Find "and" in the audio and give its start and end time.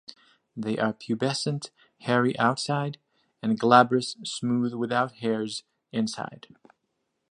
3.43-3.59